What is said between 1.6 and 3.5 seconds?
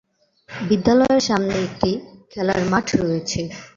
একটি খেলার মাঠ রয়েছে।